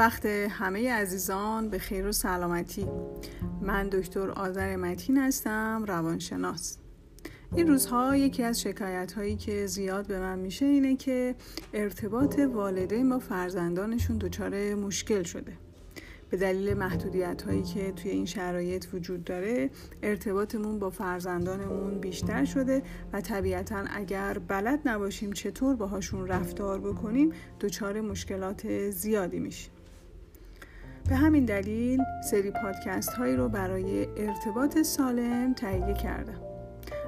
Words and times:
وقت 0.00 0.26
همه 0.26 0.92
عزیزان 0.92 1.68
به 1.68 1.78
خیر 1.78 2.06
و 2.06 2.12
سلامتی. 2.12 2.86
من 3.62 3.88
دکتر 3.88 4.30
آذر 4.30 4.76
متین 4.76 5.18
هستم 5.18 5.84
روانشناس. 5.86 6.78
این 7.54 7.68
روزها 7.68 8.16
یکی 8.16 8.42
از 8.42 8.60
شکایت 8.60 9.12
هایی 9.12 9.36
که 9.36 9.66
زیاد 9.66 10.06
به 10.06 10.20
من 10.20 10.38
میشه 10.38 10.66
اینه 10.66 10.96
که 10.96 11.34
ارتباط 11.74 12.38
والدین 12.38 13.08
با 13.08 13.18
فرزندانشون 13.18 14.18
دچار 14.18 14.74
مشکل 14.74 15.22
شده. 15.22 15.52
به 16.30 16.36
دلیل 16.36 16.74
محدودیت 16.74 17.42
هایی 17.42 17.62
که 17.62 17.92
توی 17.92 18.10
این 18.10 18.26
شرایط 18.26 18.86
وجود 18.94 19.24
داره 19.24 19.70
ارتباطمون 20.02 20.78
با 20.78 20.90
فرزندانمون 20.90 21.98
بیشتر 21.98 22.44
شده 22.44 22.82
و 23.12 23.20
طبیعتا 23.20 23.84
اگر 23.90 24.38
بلد 24.38 24.80
نباشیم 24.84 25.32
چطور 25.32 25.76
باهاشون 25.76 26.28
رفتار 26.28 26.80
بکنیم 26.80 27.32
دچار 27.60 28.00
مشکلات 28.00 28.90
زیادی 28.90 29.38
میشیم 29.38 29.72
به 31.10 31.16
همین 31.16 31.44
دلیل 31.44 32.00
سری 32.30 32.50
پادکست 32.50 33.12
هایی 33.12 33.36
رو 33.36 33.48
برای 33.48 34.06
ارتباط 34.16 34.78
سالم 34.78 35.54
تهیه 35.54 35.94
کردم. 35.94 36.40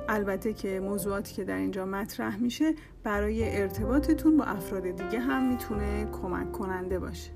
البته 0.09 0.53
که 0.53 0.81
موضوعاتی 0.81 1.35
که 1.35 1.45
در 1.45 1.57
اینجا 1.57 1.87
مطرح 1.87 2.37
میشه 2.37 2.75
برای 3.03 3.61
ارتباطتون 3.61 4.37
با 4.37 4.45
افراد 4.45 4.83
دیگه 4.83 5.21
هم 5.21 5.49
می‌تونه 5.49 6.05
کمک 6.05 6.53
کننده 6.53 6.99
باشه. 6.99 7.31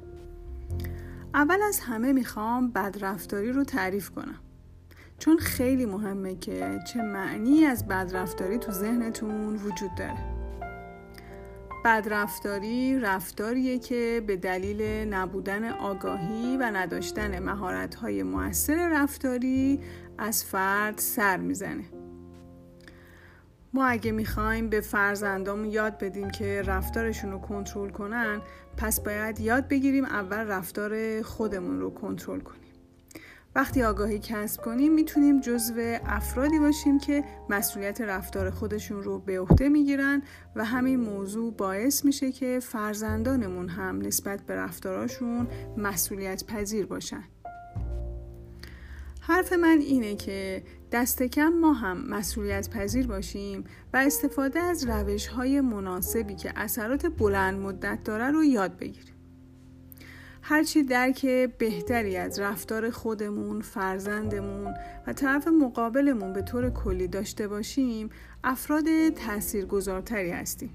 اول 1.34 1.58
از 1.68 1.80
همه 1.80 2.12
می‌خوام 2.12 2.70
بدرفتاری 2.70 3.52
رو 3.52 3.64
تعریف 3.64 4.10
کنم. 4.10 4.40
چون 5.18 5.36
خیلی 5.38 5.86
مهمه 5.86 6.34
که 6.34 6.78
چه 6.86 7.02
معنی 7.02 7.64
از 7.64 7.88
بدرفتاری 7.88 8.58
تو 8.58 8.72
ذهنتون 8.72 9.54
وجود 9.56 9.90
داره. 9.98 10.35
بدرفتاری 11.86 13.00
رفتاریه 13.00 13.78
که 13.78 14.22
به 14.26 14.36
دلیل 14.36 14.82
نبودن 15.14 15.70
آگاهی 15.70 16.56
و 16.56 16.62
نداشتن 16.62 17.38
مهارت‌های 17.38 18.22
موثر 18.22 19.02
رفتاری 19.02 19.80
از 20.18 20.44
فرد 20.44 20.98
سر 20.98 21.36
می‌زنه. 21.36 21.84
ما 23.74 23.86
اگه 23.86 24.12
می‌خوایم 24.12 24.68
به 24.68 24.80
فرزندامون 24.80 25.64
یاد 25.64 25.98
بدیم 25.98 26.30
که 26.30 26.62
رفتارشون 26.66 27.32
رو 27.32 27.38
کنترل 27.38 27.90
کنن 27.90 28.40
پس 28.76 29.00
باید 29.00 29.40
یاد 29.40 29.68
بگیریم 29.68 30.04
اول 30.04 30.46
رفتار 30.46 31.22
خودمون 31.22 31.80
رو 31.80 31.90
کنترل 31.90 32.40
کنیم. 32.40 32.65
وقتی 33.56 33.82
آگاهی 33.82 34.18
کسب 34.18 34.62
کنیم 34.62 34.92
می‌تونیم 34.94 35.40
جزو 35.40 35.74
افرادی 36.04 36.58
باشیم 36.58 36.98
که 36.98 37.24
مسئولیت 37.50 38.00
رفتار 38.00 38.50
خودشون 38.50 39.02
رو 39.02 39.18
به 39.18 39.40
عهده 39.40 39.68
می‌گیرن 39.68 40.22
و 40.56 40.64
همین 40.64 41.00
موضوع 41.00 41.52
باعث 41.52 42.04
میشه 42.04 42.32
که 42.32 42.60
فرزندانمون 42.62 43.68
هم 43.68 43.98
نسبت 44.02 44.42
به 44.42 44.54
رفتاراشون 44.54 45.48
مسئولیت 45.76 46.44
پذیر 46.44 46.86
باشن 46.86 47.24
حرف 49.20 49.52
من 49.52 49.78
اینه 49.80 50.16
که 50.16 50.62
دست 50.92 51.22
کم 51.22 51.48
ما 51.48 51.72
هم 51.72 52.08
مسئولیت 52.08 52.70
پذیر 52.70 53.06
باشیم 53.06 53.64
و 53.92 53.96
استفاده 53.96 54.60
از 54.60 54.84
روش 54.84 55.26
های 55.26 55.60
مناسبی 55.60 56.34
که 56.34 56.52
اثرات 56.56 57.06
بلند 57.06 57.58
مدت 57.60 58.04
داره 58.04 58.30
رو 58.30 58.44
یاد 58.44 58.76
بگیریم. 58.78 59.15
هرچی 60.48 60.82
درک 60.82 61.26
بهتری 61.58 62.16
از 62.16 62.40
رفتار 62.40 62.90
خودمون، 62.90 63.60
فرزندمون 63.60 64.74
و 65.06 65.12
طرف 65.12 65.48
مقابلمون 65.48 66.32
به 66.32 66.42
طور 66.42 66.70
کلی 66.70 67.08
داشته 67.08 67.48
باشیم 67.48 68.10
افراد 68.44 68.84
تاثیرگذارتری 69.08 70.30
هستیم. 70.30 70.70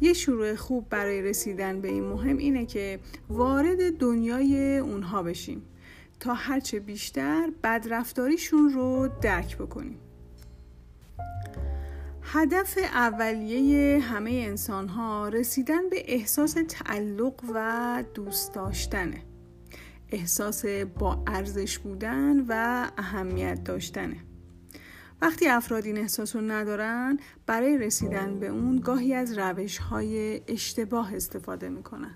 یه 0.00 0.12
شروع 0.12 0.54
خوب 0.54 0.88
برای 0.88 1.22
رسیدن 1.22 1.80
به 1.80 1.88
این 1.88 2.04
مهم 2.04 2.36
اینه 2.36 2.66
که 2.66 3.00
وارد 3.28 3.98
دنیای 3.98 4.78
اونها 4.78 5.22
بشیم 5.22 5.62
تا 6.20 6.34
هرچه 6.34 6.80
بیشتر 6.80 7.50
بدرفتاریشون 7.62 8.70
رو 8.70 9.08
درک 9.22 9.58
بکنیم 9.58 9.98
هدف 12.34 12.78
اولیه 12.78 14.00
همه 14.00 14.30
انسان 14.30 14.88
ها 14.88 15.28
رسیدن 15.28 15.88
به 15.88 16.02
احساس 16.06 16.56
تعلق 16.68 17.34
و 17.54 18.04
دوست 18.14 18.54
داشتنه. 18.54 19.22
احساس 20.08 20.66
با 20.98 21.24
ارزش 21.26 21.78
بودن 21.78 22.44
و 22.48 22.90
اهمیت 22.98 23.64
داشتنه. 23.64 24.16
وقتی 25.22 25.48
افراد 25.48 25.84
این 25.86 25.98
احساس 25.98 26.36
رو 26.36 26.42
ندارن 26.42 27.18
برای 27.46 27.78
رسیدن 27.78 28.40
به 28.40 28.46
اون 28.46 28.76
گاهی 28.76 29.14
از 29.14 29.38
روش 29.38 29.78
های 29.78 30.40
اشتباه 30.48 31.14
استفاده 31.16 31.68
می‌کنن. 31.68 32.14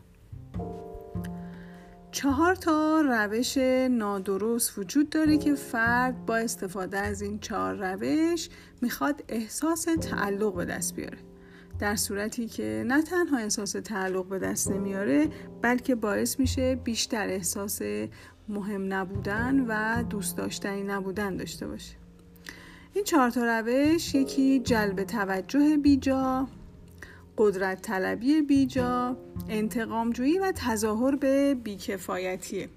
چهار 2.17 2.55
تا 2.55 3.01
روش 3.01 3.59
نادرست 3.91 4.79
وجود 4.79 5.11
داره 5.11 5.39
که 5.39 5.55
فرد 5.55 6.27
با 6.27 6.37
استفاده 6.37 6.99
از 6.99 7.23
این 7.23 7.39
چهار 7.39 7.75
روش 7.75 8.49
می‌خواد 8.83 9.25
احساس 9.29 9.87
تعلق 10.01 10.55
به 10.55 10.65
دست 10.65 10.95
بیاره. 10.95 11.19
در 11.79 11.97
صورتی 11.97 12.49
که 12.49 12.85
نه 12.87 13.03
تنها 13.03 13.39
احساس 13.39 13.73
تعلق 13.73 14.29
به 14.29 14.39
دست 14.39 14.71
نمیاره 14.71 15.29
بلکه 15.63 15.95
باعث 15.95 16.41
میشه 16.41 16.75
بیشتر 16.75 17.29
احساس 17.29 17.83
مهم 18.49 18.93
نبودن 18.93 19.65
و 19.69 20.03
دوست 20.03 20.37
داشتنی 20.37 20.83
نبودن 20.83 21.37
داشته 21.37 21.67
باشه. 21.67 21.97
این 22.95 23.05
چهار 23.05 23.31
تا 23.31 23.59
روش 23.59 24.15
یکی 24.15 24.61
جلب 24.61 25.05
توجه 25.05 25.77
بیجا 25.77 26.49
قدرت 27.39 27.83
طلبی 27.83 28.43
بیجا، 28.43 29.17
انتقامجویی 29.49 30.39
و 30.39 30.53
تظاهر 30.57 31.17
به 31.17 31.55
بیکفایتیه. 31.55 32.69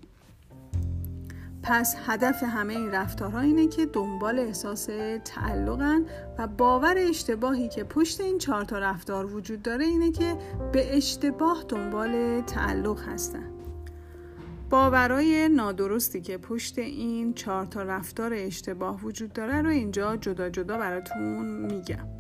پس 1.64 1.96
هدف 2.06 2.44
همه 2.44 2.74
این 2.74 2.92
رفتارها 2.92 3.40
اینه 3.40 3.68
که 3.68 3.86
دنبال 3.86 4.40
احساس 4.40 4.90
تعلقن 5.26 6.06
و 6.38 6.48
باور 6.48 6.96
اشتباهی 6.98 7.68
که 7.70 7.84
پشت 7.84 8.22
این 8.22 8.38
چهار 8.38 8.66
تا 8.66 8.80
رفتار 8.80 9.36
وجود 9.36 9.62
داره 9.62 9.86
اینه 9.86 10.12
که 10.12 10.36
به 10.72 10.98
اشتباه 10.98 11.66
دنبال 11.68 12.42
تعلق 12.42 13.00
هستن. 13.08 13.52
باورای 14.70 15.50
نادرستی 15.50 16.22
که 16.22 16.38
پشت 16.38 16.80
این 16.80 17.34
چهار 17.34 17.66
تا 17.66 17.84
رفتار 17.84 18.34
اشتباه 18.34 19.02
وجود 19.04 19.34
داره 19.34 19.62
رو 19.62 19.70
اینجا 19.70 20.18
جدا 20.18 20.50
جدا 20.50 20.78
براتون 20.78 21.46
میگم. 21.72 22.19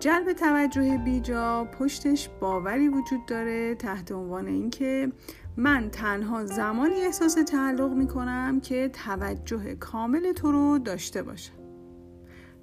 جلب 0.00 0.32
توجه 0.32 0.98
بیجا 0.98 1.64
پشتش 1.64 2.28
باوری 2.40 2.88
وجود 2.88 3.26
داره 3.26 3.74
تحت 3.74 4.12
عنوان 4.12 4.46
اینکه 4.46 5.12
من 5.56 5.90
تنها 5.90 6.44
زمانی 6.44 6.94
احساس 6.94 7.34
تعلق 7.34 7.92
می 7.92 8.06
کنم 8.06 8.60
که 8.60 8.88
توجه 8.88 9.74
کامل 9.74 10.32
تو 10.32 10.52
رو 10.52 10.78
داشته 10.78 11.22
باشم 11.22 11.58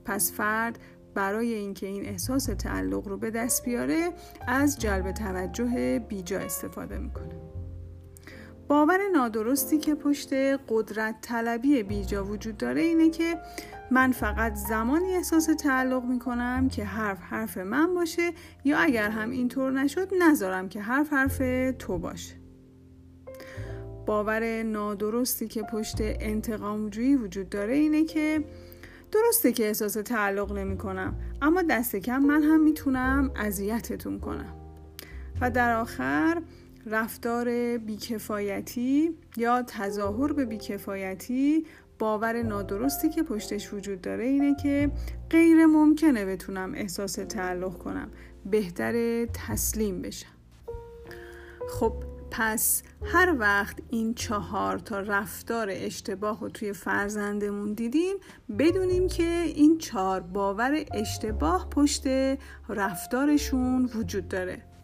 پس 0.05 0.31
فرد 0.31 0.79
برای 1.13 1.53
اینکه 1.53 1.87
این 1.87 2.05
احساس 2.05 2.45
تعلق 2.45 3.07
رو 3.07 3.17
به 3.17 3.31
دست 3.31 3.65
بیاره 3.65 4.09
از 4.47 4.79
جلب 4.79 5.11
توجه 5.11 5.99
بیجا 6.09 6.39
استفاده 6.39 6.97
می‌کنه. 6.97 7.44
باور 8.67 8.99
نادرستی 9.13 9.77
که 9.77 9.95
پشت 9.95 10.33
قدرت 10.69 11.15
طلبی 11.21 11.83
بیجا 11.83 12.25
وجود 12.25 12.57
داره 12.57 12.81
اینه 12.81 13.09
که 13.09 13.37
من 13.91 14.11
فقط 14.11 14.53
زمانی 14.55 15.13
احساس 15.15 15.45
تعلق 15.45 16.03
می 16.03 16.19
کنم 16.19 16.69
که 16.69 16.85
حرف 16.85 17.19
حرف 17.21 17.57
من 17.57 17.93
باشه 17.93 18.31
یا 18.63 18.77
اگر 18.77 19.09
هم 19.09 19.31
اینطور 19.31 19.71
نشد 19.71 20.09
نذارم 20.19 20.69
که 20.69 20.81
حرف 20.81 21.13
حرف 21.13 21.41
تو 21.79 21.97
باشه. 21.97 22.35
باور 24.05 24.63
نادرستی 24.63 25.47
که 25.47 25.63
پشت 25.63 25.97
انتقامجویی 26.01 27.15
وجود 27.15 27.49
داره 27.49 27.73
اینه 27.73 28.03
که 28.03 28.43
درسته 29.11 29.51
که 29.51 29.67
احساس 29.67 29.93
تعلق 29.93 30.51
نمی 30.51 30.77
کنم 30.77 31.15
اما 31.41 31.61
دست 31.61 31.95
کم 31.95 32.17
من 32.17 32.43
هم 32.43 32.63
می‌تونم 32.63 33.31
اذیتتون 33.35 34.19
کنم. 34.19 34.55
و 35.41 35.51
در 35.51 35.75
آخر 35.75 36.41
رفتار 36.85 37.77
بیکفایتی 37.77 39.09
یا 39.37 39.63
تظاهر 39.67 40.33
به 40.33 40.45
بیکفایتی 40.45 41.65
باور 41.99 42.43
نادرستی 42.43 43.09
که 43.09 43.23
پشتش 43.23 43.73
وجود 43.73 44.01
داره 44.01 44.23
اینه 44.23 44.55
که 44.55 44.91
غیر 45.29 45.65
ممکنه 45.65 46.25
بتونم 46.25 46.73
احساس 46.75 47.13
تعلق 47.13 47.77
کنم 47.77 48.11
بهتر 48.45 49.25
تسلیم 49.25 50.01
بشم. 50.01 50.27
خب 51.69 51.93
پس 52.31 52.83
هر 53.03 53.35
وقت 53.39 53.77
این 53.89 54.13
چهار 54.13 54.79
تا 54.79 54.99
رفتار 54.99 55.67
اشتباه 55.71 56.39
رو 56.41 56.49
توی 56.49 56.73
فرزندمون 56.73 57.73
دیدیم 57.73 58.15
بدونیم 58.59 59.07
که 59.07 59.43
این 59.55 59.77
چهار 59.77 60.21
باور 60.21 60.85
اشتباه 60.93 61.69
پشت 61.69 62.03
رفتارشون 62.69 63.85
وجود 63.95 64.27
داره. 64.27 64.74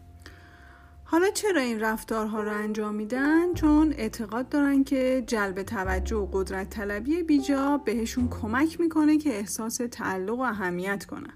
حالا 1.12 1.30
چرا 1.30 1.60
این 1.60 1.80
رفتارها 1.80 2.42
رو 2.42 2.52
انجام 2.52 2.94
میدن؟ 2.94 3.54
چون 3.54 3.94
اعتقاد 3.96 4.48
دارن 4.48 4.84
که 4.84 5.24
جلب 5.26 5.62
توجه 5.62 6.16
و 6.16 6.28
قدرت 6.32 6.70
طلبی 6.70 7.22
بیجا 7.22 7.78
بهشون 7.84 8.28
کمک 8.28 8.80
می‌کنه 8.80 9.18
که 9.18 9.30
احساس 9.30 9.80
تعلق 9.90 10.38
و 10.38 10.40
اهمیت 10.40 11.04
کنن. 11.04 11.32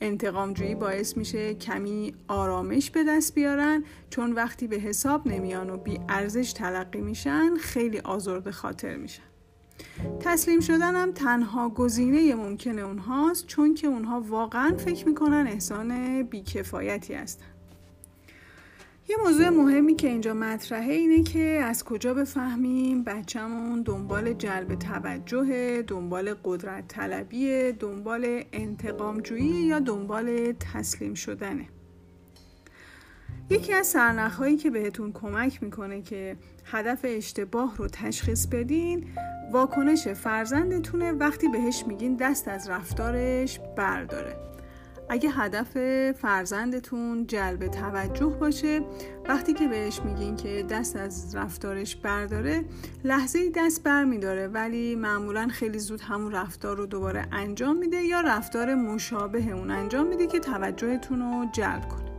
انتقامجویی 0.00 0.74
باعث 0.74 1.16
میشه 1.16 1.54
کمی 1.54 2.14
آرامش 2.28 2.90
به 2.90 3.04
دست 3.04 3.34
بیارن 3.34 3.84
چون 4.10 4.32
وقتی 4.32 4.66
به 4.66 4.76
حساب 4.76 5.28
نمیان 5.28 5.70
و 5.70 5.76
بی 5.76 6.00
ارزش 6.08 6.52
تلقی 6.52 7.00
میشن 7.00 7.54
خیلی 7.54 7.98
آزرده 7.98 8.52
خاطر 8.52 8.96
میشن 8.96 9.22
تسلیم 10.20 10.60
شدن 10.60 10.96
هم 10.96 11.12
تنها 11.12 11.68
گزینه 11.68 12.34
ممکن 12.34 12.78
اونهاست 12.78 13.46
چون 13.46 13.74
که 13.74 13.86
اونها 13.86 14.20
واقعا 14.20 14.76
فکر 14.76 15.08
می‌کنن 15.08 15.46
احسان 15.46 16.22
بیکفایتی 16.22 17.14
هستن 17.14 17.59
یه 19.08 19.16
موضوع 19.24 19.48
مهمی 19.48 19.94
که 19.94 20.08
اینجا 20.08 20.34
مطرحه 20.34 20.92
اینه 20.92 21.22
که 21.22 21.40
از 21.40 21.84
کجا 21.84 22.14
بفهمیم 22.14 23.04
بچهمون 23.04 23.82
دنبال 23.82 24.32
جلب 24.32 24.74
توجه، 24.74 25.82
دنبال 25.82 26.34
قدرت 26.44 26.88
طلبیه، 26.88 27.72
دنبال 27.72 28.44
انتقامجویی 28.52 29.66
یا 29.66 29.78
دنبال 29.78 30.52
تسلیم 30.52 31.14
شدنه. 31.14 31.68
یکی 33.50 33.72
از 33.72 33.86
سرنخهایی 33.86 34.56
که 34.56 34.70
بهتون 34.70 35.12
کمک 35.12 35.62
می‌کنه 35.62 36.02
که 36.02 36.36
هدف 36.64 37.00
اشتباه 37.04 37.76
رو 37.76 37.88
تشخیص 37.88 38.46
بدین 38.46 39.06
واکنش 39.52 40.08
فرزندتونه 40.08 41.12
وقتی 41.12 41.48
بهش 41.48 41.84
میگین 41.86 42.16
دست 42.16 42.48
از 42.48 42.68
رفتارش 42.68 43.60
برداره 43.76 44.36
اگه 45.12 45.30
هدف 45.30 45.72
فرزندتون 46.12 47.26
جلب 47.26 47.66
توجه 47.66 48.26
باشه 48.26 48.80
وقتی 49.28 49.52
که 49.52 49.68
بهش 49.68 50.00
میگین 50.00 50.36
که 50.36 50.66
دست 50.70 50.96
از 50.96 51.34
رفتارش 51.34 51.96
برداره 51.96 52.64
لحظه 53.04 53.50
دست 53.56 53.82
بر 53.82 54.04
میداره 54.04 54.48
ولی 54.48 54.94
معمولا 54.94 55.48
خیلی 55.48 55.78
زود 55.78 56.00
همون 56.00 56.32
رفتار 56.32 56.76
رو 56.76 56.86
دوباره 56.86 57.26
انجام 57.32 57.76
میده 57.76 58.02
یا 58.02 58.20
رفتار 58.20 58.74
مشابه 58.74 59.52
اون 59.52 59.70
انجام 59.70 60.06
میده 60.06 60.26
که 60.26 60.38
توجهتون 60.38 61.20
رو 61.20 61.46
جلب 61.52 61.88
کنه. 61.88 62.10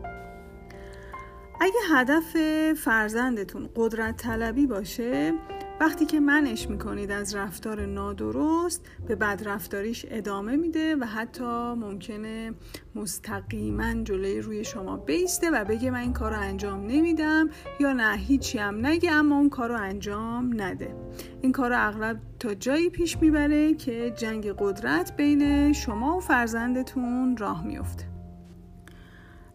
اگه 1.62 1.80
هدف 1.90 2.38
فرزندتون 2.74 3.70
قدرت 3.76 4.18
طلبی 4.18 4.68
باشه 4.68 5.34
وقتی 5.82 6.06
که 6.06 6.20
منش 6.20 6.70
می‌کنید 6.70 7.12
از 7.12 7.36
رفتار 7.36 7.86
نادرست 7.86 8.86
به 9.08 9.16
بدرفتاریش 9.16 10.06
ادامه 10.10 10.56
میده 10.56 10.96
و 10.96 11.06
حتی 11.06 11.44
ممکنه 11.74 12.54
مستقیما 12.96 13.94
جلوی 14.04 14.42
روی 14.42 14.64
شما 14.64 14.98
بیسته 14.98 15.52
و 15.52 15.66
بگه 15.66 15.92
من 15.92 16.00
این 16.00 16.14
کار 16.14 16.32
رو 16.32 16.40
انجام 16.40 16.86
نمیدم 16.86 17.50
یا 17.80 17.94
نه 17.94 18.18
هیچی 18.18 18.58
هم 18.58 18.86
نگه 18.86 19.12
اما 19.12 19.38
اون 19.38 19.50
کار 19.50 19.70
رو 19.70 19.76
انجام 19.76 20.62
نده. 20.62 20.96
این 21.42 21.52
کار 21.52 21.70
رو 21.70 21.88
اغلب 21.88 22.20
تا 22.40 22.54
جایی 22.54 22.90
پیش 22.90 23.18
می‌بره 23.18 23.74
که 23.74 24.14
جنگ 24.18 24.48
قدرت 24.60 25.16
بین 25.18 25.74
شما 25.74 26.18
و 26.18 26.20
فرزندتون 26.20 27.38
راه 27.38 27.66
میفته 27.68 28.11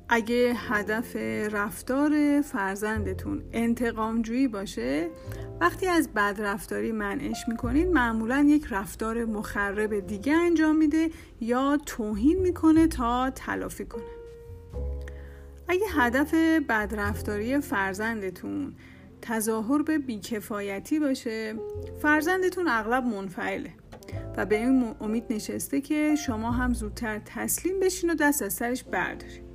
اگه 0.08 0.54
هدف 0.56 1.16
رفتار 1.52 2.40
فرزندتون 2.40 3.42
انتقامجویی 3.52 4.48
باشه 4.48 5.08
وقتی 5.60 5.86
از 5.86 6.08
بدرفتاری 6.14 6.92
منعش 6.92 7.48
می‌کنید 7.48 7.88
معمولا 7.88 8.46
یک 8.48 8.66
رفتار 8.70 9.24
مخرب 9.24 10.06
دیگه 10.06 10.34
انجام 10.34 10.76
میده 10.76 11.10
یا 11.40 11.78
توهین 11.86 12.38
می‌کنه 12.38 12.86
تا 12.86 13.30
تلافی 13.30 13.84
کنه. 13.84 14.02
اگه 15.68 15.86
هدف 15.90 16.34
بدرفتاری 16.68 17.60
فرزندتون 17.60 18.74
تظاهر 19.22 19.82
به 19.82 19.98
بیکفایتی 19.98 21.00
باشه 21.00 21.54
فرزندتون 22.02 22.68
اغلب 22.68 23.04
منفعله 23.04 23.70
و 24.36 24.46
به 24.46 24.56
این 24.56 24.94
امید 25.00 25.24
نشسته 25.30 25.80
که 25.80 26.14
شما 26.26 26.50
هم 26.50 26.74
زودتر 26.74 27.20
تسلیم 27.24 27.80
بشین 27.80 28.10
و 28.10 28.14
دست 28.14 28.42
از 28.42 28.52
سرش 28.52 28.84
بردارید 28.84 29.45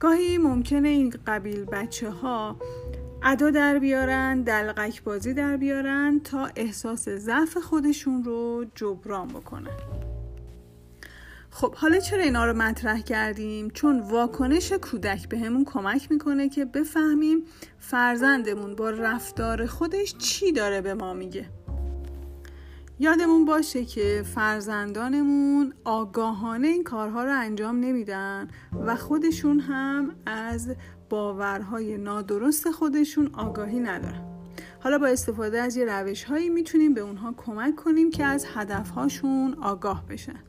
گاهی 0.00 0.38
ممکنه 0.38 0.88
این 0.88 1.14
قبیل 1.26 1.64
بچه 1.64 2.10
ها 2.10 2.56
ادا 3.22 3.50
در 3.50 3.78
بیارن 3.78 4.42
دلقک 4.42 5.02
بازی 5.02 5.34
در 5.34 5.56
بیارن 5.56 6.20
تا 6.24 6.48
احساس 6.56 7.08
ضعف 7.08 7.56
خودشون 7.56 8.24
رو 8.24 8.66
جبران 8.74 9.28
بکنن 9.28 9.76
خب 11.50 11.74
حالا 11.74 11.98
چرا 11.98 12.22
اینا 12.22 12.46
رو 12.46 12.52
مطرح 12.52 13.00
کردیم؟ 13.00 13.70
چون 13.70 14.00
واکنش 14.00 14.72
کودک 14.72 15.28
به 15.28 15.38
همون 15.38 15.64
کمک 15.64 16.10
می‌کنه 16.10 16.48
که 16.48 16.64
بفهمیم 16.64 17.44
فرزندمون 17.78 18.74
با 18.74 18.90
رفتار 18.90 19.66
خودش 19.66 20.14
چی 20.18 20.52
داره 20.52 20.80
به 20.80 20.94
ما 20.94 21.14
میگه 21.14 21.48
یادمون 22.98 23.44
باشه 23.44 23.84
که 23.84 24.22
فرزندانمون 24.34 25.74
آگاهانه 25.84 26.68
این 26.68 26.84
کارها 26.84 27.24
رو 27.24 27.40
انجام 27.40 27.80
نمیدن 27.80 28.48
و 28.86 28.96
خودشون 28.96 29.60
هم 29.60 30.14
از 30.26 30.74
باورهای 31.08 31.98
نادرست 31.98 32.70
خودشون 32.70 33.30
آگاهی 33.34 33.80
ندارن. 33.80 34.24
حالا 34.80 34.98
با 34.98 35.06
استفاده 35.06 35.60
از 35.60 35.76
یه 35.76 35.84
روش 35.84 36.24
هایی 36.24 36.48
می‌تونیم 36.48 36.94
به 36.94 37.00
اونها 37.00 37.34
کمک 37.36 37.76
کنیم 37.76 38.10
که 38.10 38.24
از 38.24 38.46
هدفهاشون 38.54 39.54
آگاه 39.62 40.06
بشن. 40.06 40.40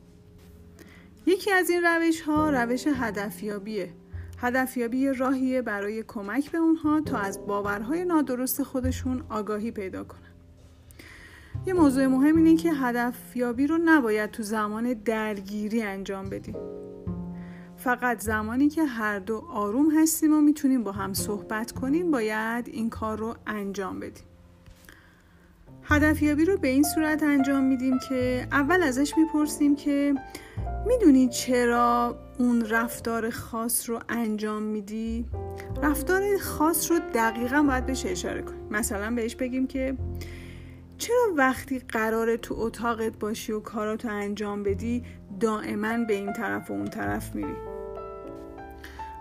یکی 1.26 1.52
از 1.52 1.70
این 1.70 1.82
روش 1.82 2.20
ها 2.20 2.50
روش 2.50 2.86
هدفیابیه. 2.86 3.92
هدفیابی 4.38 5.08
راهیه 5.08 5.62
برای 5.62 6.04
کمک 6.08 6.50
به 6.50 6.58
اونها 6.58 7.00
تا 7.00 7.18
از 7.18 7.46
باورهای 7.46 8.04
نادرست 8.04 8.62
خودشون 8.62 9.22
آگاهی 9.28 9.70
پیدا 9.70 10.04
کنن. 10.04 10.37
یه 11.66 11.74
موضوع 11.74 12.06
مهم 12.06 12.36
اینه 12.36 12.56
که 12.56 12.72
هدفیابی 12.72 13.66
رو 13.66 13.78
نباید 13.84 14.30
تو 14.30 14.42
زمان 14.42 14.92
درگیری 14.92 15.82
انجام 15.82 16.30
بدیم. 16.30 16.56
فقط 17.76 18.20
زمانی 18.20 18.68
که 18.68 18.84
هر 18.84 19.18
دو 19.18 19.44
آروم 19.52 19.90
هستیم 19.98 20.32
و 20.32 20.40
می‌تونیم 20.40 20.84
با 20.84 20.92
هم 20.92 21.14
صحبت 21.14 21.72
کنیم 21.72 22.10
باید 22.10 22.68
این 22.68 22.90
کار 22.90 23.18
رو 23.18 23.34
انجام 23.46 24.00
بدیم. 24.00 24.24
هدفیابی 25.82 26.44
رو 26.44 26.56
به 26.56 26.68
این 26.68 26.82
صورت 26.82 27.22
انجام 27.22 27.64
میدیم 27.64 27.98
که 28.08 28.46
اول 28.52 28.82
ازش 28.82 29.14
می‌پرسیم 29.16 29.76
که 29.76 30.14
می‌دونی 30.86 31.28
چرا 31.28 32.18
اون 32.38 32.64
رفتار 32.64 33.30
خاص 33.30 33.90
رو 33.90 34.00
انجام 34.08 34.62
میدی؟ 34.62 35.26
رفتار 35.82 36.38
خاص 36.38 36.90
رو 36.90 36.98
دقیقا 37.14 37.62
باید 37.62 37.86
بهش 37.86 38.06
اشاره 38.06 38.42
کنیم 38.42 38.68
مثلا 38.70 39.14
بهش 39.14 39.34
بگیم 39.34 39.66
که 39.66 39.96
چرا 40.98 41.34
وقتی 41.36 41.78
قراره 41.78 42.36
تو 42.36 42.54
اتاقت 42.58 43.12
باشی 43.18 43.52
و 43.52 43.60
کاراتو 43.60 44.08
انجام 44.08 44.62
بدی 44.62 45.04
دائما 45.40 46.04
به 46.04 46.14
این 46.14 46.32
طرف 46.32 46.70
و 46.70 46.74
اون 46.74 46.84
طرف 46.84 47.34
میری؟ 47.34 47.56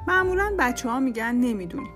معمولا 0.07 0.55
بچه 0.60 0.89
ها 0.89 1.00
میگن 1.00 1.36
نمی‌دونیم 1.36 1.91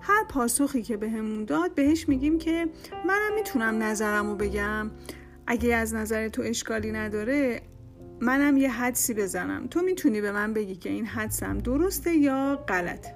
هر 0.00 0.24
پاسخی 0.24 0.82
که 0.82 0.96
بهمون 0.96 1.38
به 1.38 1.44
داد 1.44 1.74
بهش 1.74 2.08
میگیم 2.08 2.38
که 2.38 2.68
منم 3.06 3.34
می‌تونم 3.34 3.82
نظرم 3.82 4.30
رو 4.30 4.36
بگم. 4.36 4.90
اگه 5.46 5.74
از 5.74 5.94
نظر 5.94 6.28
تو 6.28 6.42
اشکالی 6.42 6.92
نداره 6.92 7.62
منم 8.20 8.56
یه 8.56 8.70
حدسی 8.70 9.14
بزنم. 9.14 9.66
تو 9.66 9.82
می‌تونی 9.82 10.20
به 10.20 10.32
من 10.32 10.52
بگی 10.52 10.76
که 10.76 10.90
این 10.90 11.06
حدسم 11.06 11.58
درسته 11.58 12.14
یا 12.14 12.64
غلط 12.68 13.06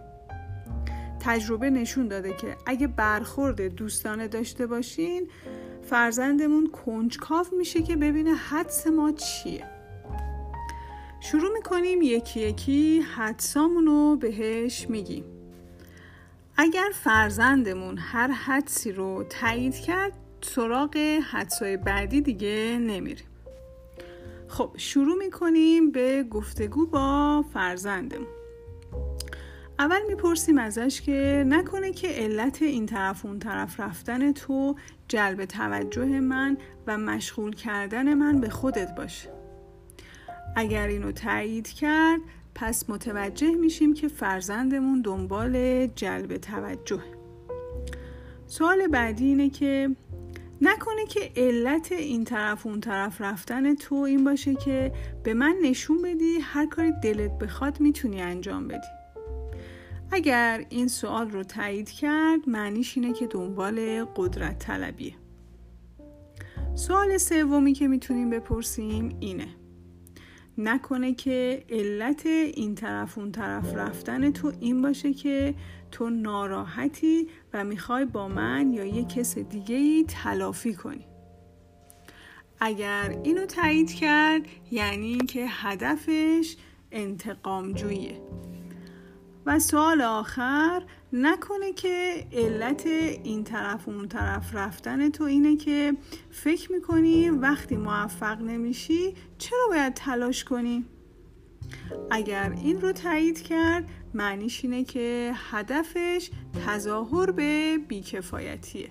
تجربه 1.21 1.71
نشون 1.71 2.09
داده 2.09 2.33
که 2.33 2.57
اگه 2.67 2.87
برخورد 2.87 3.61
دوستانه 3.61 4.29
داشته 4.29 4.67
باشین 4.67 5.29
فرزندمون 5.91 6.67
کنجکاو 6.67 7.47
میشه 7.59 7.83
که 7.83 7.97
ببینه 7.97 8.35
حدس 8.35 8.87
ما 8.87 9.13
چیه. 9.13 9.65
شروع 11.21 11.53
می‌کنیم 11.53 12.03
یکی 12.03 12.41
یکی 12.41 13.01
حدسامون 13.01 13.87
رو 13.87 14.17
بهش 14.17 14.87
میگیم. 14.89 15.25
اگر 16.57 16.89
فرزندمون 16.95 17.99
هر 17.99 18.29
حدسی 18.29 18.93
رو 18.93 19.25
تایید 19.31 19.75
کرد 19.75 20.13
سراغ 20.41 20.97
حدسای 21.31 21.77
بعدی 21.77 22.21
دیگه 22.21 22.79
نمیریم. 22.81 23.27
خب 24.49 24.71
شروع 24.77 25.19
می‌کنیم 25.19 25.91
به 25.91 26.23
گفتگو 26.23 26.87
با 26.87 27.45
فرزندمون. 27.53 28.36
اول 29.79 30.01
می‌پرسیم 30.09 30.59
ازش 30.59 31.01
که 31.01 31.45
نکنه 31.49 31.93
که 31.93 32.09
علت 32.09 32.63
این 32.63 32.87
طرف 32.87 33.27
اون 33.27 33.39
طرف 33.39 33.81
رفتن 33.81 34.33
تو 34.33 34.77
جلب 35.09 35.45
توجه 35.45 36.21
من 36.21 36.57
و 36.87 36.99
مشغول 36.99 37.55
کردن 37.55 38.15
من 38.15 38.41
به 38.41 38.49
خودت 38.49 38.95
باشه. 38.95 39.29
اگر 40.57 40.87
اینو 40.87 41.13
تایید 41.13 41.69
کرد 41.69 42.21
پس 42.55 42.91
متوجه 42.91 43.51
میشیم 43.51 43.95
که 43.95 44.09
فرزندمون 44.09 45.03
دنبال 45.03 45.87
جلب 45.87 46.37
توجه. 46.37 47.03
سوال 48.47 48.87
بعدی 48.87 49.25
اینه 49.25 49.51
که 49.51 49.97
نکنه 50.61 51.07
که 51.09 51.33
علت 51.37 51.93
این 51.93 52.25
طرف 52.25 52.67
اون 52.67 52.81
طرف 52.81 53.21
رفتن 53.21 53.75
تو 53.75 53.95
این 53.95 54.25
باشه 54.25 54.55
که 54.55 54.93
به 55.23 55.35
من 55.35 55.55
نشون 55.63 56.03
بدی 56.03 56.39
هر 56.43 56.67
کاری 56.67 56.93
دلت 57.03 57.39
بخواد 57.39 57.81
می‌تونی 57.81 58.23
انجام 58.23 58.69
بدی. 58.69 58.96
اگر 60.11 60.67
این 60.69 60.89
سوال 60.89 61.31
رو 61.31 61.43
تایید 61.43 61.91
کرد 61.91 62.49
معنیش 62.49 62.99
اینه 62.99 63.13
که 63.13 63.27
دنبال 63.27 64.05
قدرت 64.05 64.59
طلبیه. 64.59 65.15
سوال 66.75 67.19
سومی 67.19 67.73
که 67.73 67.89
می‌تونیم 67.89 68.31
بپرسیم 68.31 69.17
اینه. 69.21 69.49
نکنه 70.59 71.15
که 71.15 71.65
علت 71.71 72.27
این 72.27 72.75
طرف 72.75 73.19
اون 73.19 73.33
طرف 73.33 73.75
رفتن 73.75 74.31
تو 74.33 74.53
این 74.61 74.83
باشه 74.83 75.13
که 75.13 75.55
تو 75.91 76.11
ناراحتی 76.11 77.29
و 77.53 77.65
می‌خوای 77.65 78.05
با 78.05 78.29
من 78.29 78.71
یا 78.71 78.85
یه 78.85 79.05
کس 79.05 79.39
دیگه 79.39 79.77
ای 79.77 80.05
تلافی 80.09 80.75
کنی. 80.75 81.07
اگر 82.61 83.17
اینو 83.25 83.47
تایید 83.47 83.95
کرد 83.95 84.43
یعنی 84.71 85.19
که 85.19 85.47
هدفش 85.49 86.57
انتقام 86.93 87.73
جویه 87.73 88.21
و 89.47 89.59
سوال 89.59 90.03
آخر 90.03 90.83
نکنه 91.13 91.73
که 91.73 92.27
علت 92.33 92.87
این 92.87 93.45
طرف 93.45 93.89
و 93.89 93.91
اون 93.91 94.09
طرف 94.09 94.55
رفتن 94.55 95.09
تو 95.11 95.25
اینه 95.25 95.57
که 95.57 95.97
فکر 96.31 96.73
می‌کنی 96.73 97.31
وقتی 97.31 97.77
موفق 97.77 98.41
نمیشی 98.41 99.15
چرا 99.39 99.67
باید 99.69 99.95
تلاش 99.95 100.45
کنی؟ 100.45 100.85
اگر 102.11 102.55
این 102.63 102.81
رو 102.81 102.93
تایید 102.93 103.43
کرد 103.43 103.85
معنیش 104.15 104.65
اینه 104.65 104.85
که 104.85 105.33
هدفش 105.51 106.31
تظاهر 106.67 107.31
به 107.31 107.79
بیکفایتیه 107.89 108.91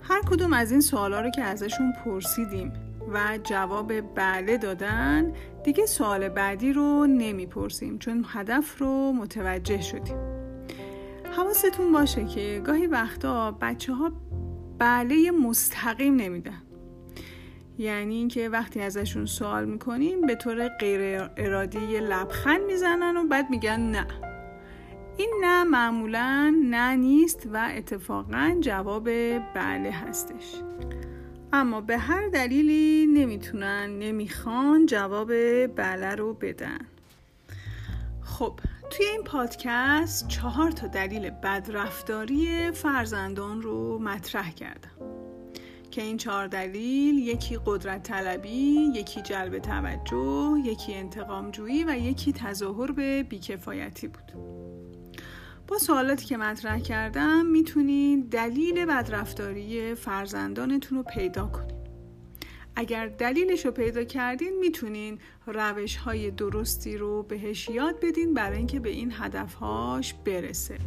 هر 0.00 0.22
کدوم 0.22 0.52
از 0.52 0.70
این 0.70 0.80
سوالا 0.80 1.20
رو 1.20 1.30
که 1.30 1.42
ازشون 1.42 1.92
پرسیدیم 2.04 2.72
و 3.14 3.38
جواب 3.44 4.14
بله 4.14 4.58
دادن. 4.58 5.32
دیگه 5.64 5.86
سوال 5.86 6.28
بعدی 6.28 6.72
رو 6.72 7.06
نمی‌پرسیم 7.06 7.98
چون 7.98 8.24
هدف 8.28 8.78
رو 8.78 9.12
متوجه 9.12 9.80
شدیم. 9.80 10.16
حواستون 11.36 11.92
باشه 11.92 12.24
که 12.24 12.62
گاهی 12.64 12.86
وقتا 12.86 13.58
بچه 13.60 13.92
ها 13.92 14.12
بله 14.78 15.30
مستقیم 15.30 16.16
نمیدن. 16.16 16.62
یعنی 17.78 18.14
اینکه 18.14 18.48
وقتی 18.48 18.80
ازشون 18.80 19.26
سوال 19.26 19.64
می‌کنیم 19.64 20.26
به 20.26 20.34
طور 20.34 20.68
غیر 20.68 21.30
ارادی 21.36 22.00
لبخند 22.00 22.60
می‌زنن 22.60 23.16
و 23.16 23.26
بعد 23.28 23.50
میگن 23.50 23.80
نه. 23.80 24.06
این 25.16 25.40
نه 25.44 25.64
معمولا 25.64 26.54
نه 26.70 26.96
نیست 26.96 27.48
و 27.52 27.68
اتفاقا 27.76 28.56
جواب 28.60 29.04
بله 29.54 29.90
هستش. 29.90 30.54
اما 31.52 31.80
به 31.80 31.98
هر 31.98 32.28
دلیلی 32.28 33.06
نمی‌تونن 33.06 33.98
نمی‌خوان 33.98 34.86
جواب 34.86 35.32
بله 35.66 36.14
رو 36.14 36.34
بدن 36.34 36.78
خب 38.22 38.60
توی 38.90 39.06
این 39.06 39.22
پادکست 39.24 40.28
چهار 40.28 40.70
تا 40.70 40.86
دلیل 40.86 41.30
بدرفتاری 41.30 42.70
فرزندان 42.70 43.62
رو 43.62 43.98
مطرح 43.98 44.50
کردم 44.50 44.90
که 45.90 46.02
این 46.02 46.16
چهار 46.16 46.46
دلیل 46.46 47.18
یکی 47.18 47.58
قدرت 47.66 48.02
طلبی، 48.02 48.90
یکی 48.94 49.22
جلب 49.22 49.58
توجه، 49.58 50.62
یکی 50.64 50.94
انتقام 50.94 51.50
جویی 51.50 51.84
و 51.84 51.98
یکی 51.98 52.32
تظاهر 52.32 52.92
به 52.92 53.22
بیکفایتی 53.22 54.08
بود. 54.08 54.32
سوالاتی 55.78 56.26
که 56.26 56.36
مطرح 56.36 56.78
کردم 56.78 57.46
می‌تونید 57.46 58.30
دلیل 58.30 58.84
بدرفتاری 58.84 59.94
فرزندانتون 59.94 60.98
رو 60.98 61.04
پیدا 61.04 61.46
کنید. 61.46 61.82
اگر 62.76 63.06
دلیلش 63.06 63.66
رو 63.66 63.72
پیدا 63.72 64.04
کردین 64.04 64.58
می‌تونین 64.60 65.18
روش 65.46 65.96
های 65.96 66.30
درستی 66.30 66.96
رو 66.96 67.22
بهش 67.22 67.68
یاد 67.68 68.00
بدین 68.02 68.34
برای 68.34 68.58
اینکه 68.58 68.80
به 68.80 68.88
این 68.88 69.12
هدفهاش 69.14 70.14
برسه 70.14 70.78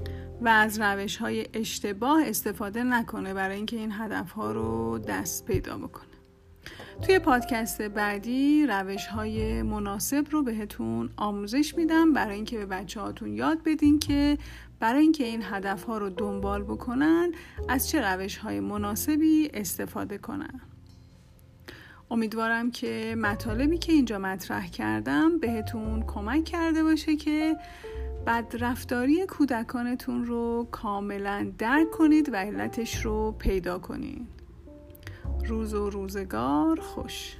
و 0.41 0.47
از 0.47 0.79
روش 0.79 1.17
های 1.17 1.47
اشتباه 1.53 2.21
استفاده 2.25 2.83
نکنه 2.83 3.33
برای 3.33 3.55
اینکه 3.55 3.77
این 3.77 3.91
هدفها 3.91 4.51
رو 4.51 4.99
دست 4.99 5.45
پیدا 5.45 5.77
بکنه 5.77 6.15
توی 7.01 7.19
پادکست 7.19 7.81
بعدی 7.81 8.65
روش 8.67 9.07
های 9.07 9.61
مناسب 9.61 10.25
رو 10.31 10.43
بهتون 10.43 11.09
آموزش 11.17 11.75
میدم 11.75 12.13
برای 12.13 12.35
اینکه 12.35 12.57
به 12.57 12.65
بچه 12.65 12.99
هاتون 12.99 13.33
یاد 13.33 13.57
بدین 13.65 13.99
که 13.99 14.37
برای 14.79 15.01
اینکه 15.01 15.23
این 15.23 15.41
هدف 15.43 15.83
ها 15.83 15.97
رو 15.97 16.09
دنبال 16.09 16.63
بکنن 16.63 17.31
از 17.69 17.89
چه 17.89 18.01
روش 18.01 18.37
های 18.37 18.59
مناسبی 18.59 19.49
استفاده 19.53 20.17
کنن. 20.17 20.61
امیدوارم 22.11 22.71
که 22.71 23.15
مطالبی 23.17 23.77
که 23.77 23.91
اینجا 23.91 24.19
مطرح 24.19 24.67
کردم 24.67 25.39
بهتون 25.39 26.03
کمک 26.07 26.43
کرده 26.43 26.83
باشه 26.83 27.15
که 27.15 27.55
بدرفتاری 28.27 29.25
کودکانتون 29.25 30.25
رو 30.25 30.67
کاملا 30.71 31.51
درک 31.57 31.91
کنید 31.91 32.29
و 32.33 32.35
علتش 32.35 33.05
رو 33.05 33.31
پیدا 33.31 33.79
کنید. 33.79 34.27
روز 35.47 35.73
و 35.73 35.89
روزگار 35.89 36.79
خوش. 36.79 37.37